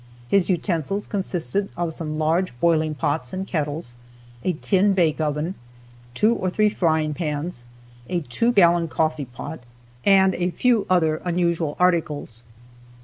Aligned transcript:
His 0.27 0.49
utensils 0.49 1.05
consisted 1.05 1.69
of 1.77 1.93
some 1.93 2.17
large 2.17 2.59
boiling 2.59 2.95
pots 2.95 3.33
and 3.33 3.45
kettles, 3.45 3.93
a 4.43 4.53
tin 4.53 4.93
bake 4.93 5.21
oven, 5.21 5.53
two 6.15 6.33
or 6.33 6.49
three 6.49 6.69
frying 6.69 7.13
pans, 7.13 7.65
a 8.09 8.21
two 8.21 8.51
gallon 8.51 8.87
coffeepot 8.87 9.59
and 10.03 10.33
a 10.33 10.49
few 10.49 10.87
other 10.89 11.21
usual 11.31 11.75
articles. 11.79 12.41